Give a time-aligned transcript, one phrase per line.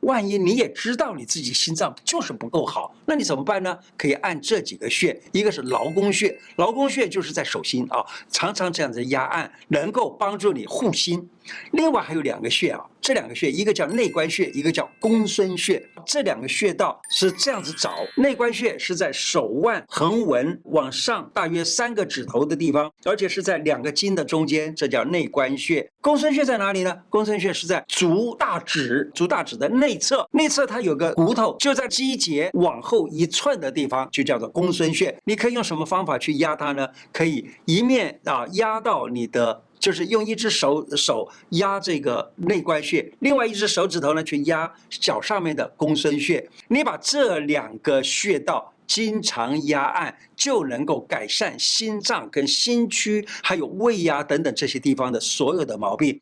[0.00, 3.78] 万一你也知道你自己心脏就是不够好，那你怎么办呢？
[3.96, 11.28] 可以按这几个穴，一个是劳宫穴，劳宫穴就是在手心啊，常常这样子压按，能够帮助你护心。
[11.72, 15.84] 另外还有两个穴啊，这两个穴，一个叫内关穴，一个叫公孙穴。
[16.06, 25.88] 这两个穴道是这样子找，内关穴是在手腕横纹往上大约三个指头的地方，而且是在两个筋的中间，这叫内关穴。
[26.00, 26.96] 公孙穴在哪里呢？
[27.10, 35.14] 公孙穴是在足大指，足大指的内侧，内侧它有个骨头，就在肌节往后一寸的地方，就叫做公孙穴。
[35.24, 36.88] 你可以用什么方法去压它呢？
[37.12, 39.62] 可以一面啊压到你的。
[39.80, 46.48] 就是用一只手手压这个内关穴，另外一只手指头呢去压脚上面的公孙穴。
[46.68, 56.18] 你把这两个穴道经常压按，就能够改善心脏跟心区还有胃呀等等这些地方的所有的毛病。